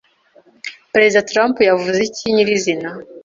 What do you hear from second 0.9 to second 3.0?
Perezida Trump yavuze iki nyirizina